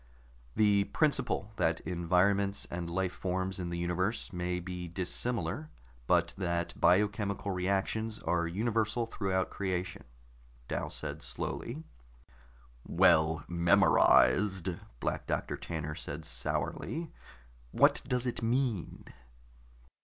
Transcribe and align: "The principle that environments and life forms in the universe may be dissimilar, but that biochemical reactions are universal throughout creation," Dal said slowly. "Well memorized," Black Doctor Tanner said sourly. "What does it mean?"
"The 0.55 0.85
principle 0.85 1.51
that 1.57 1.79
environments 1.81 2.65
and 2.71 2.89
life 2.89 3.13
forms 3.13 3.59
in 3.59 3.69
the 3.69 3.77
universe 3.77 4.33
may 4.33 4.59
be 4.59 4.87
dissimilar, 4.87 5.69
but 6.07 6.33
that 6.39 6.73
biochemical 6.81 7.51
reactions 7.51 8.17
are 8.17 8.47
universal 8.47 9.05
throughout 9.05 9.51
creation," 9.51 10.05
Dal 10.67 10.89
said 10.89 11.21
slowly. 11.21 11.83
"Well 12.83 13.45
memorized," 13.47 14.69
Black 14.99 15.27
Doctor 15.27 15.55
Tanner 15.55 15.93
said 15.93 16.25
sourly. 16.25 17.11
"What 17.69 18.01
does 18.07 18.25
it 18.25 18.41
mean?" 18.41 19.05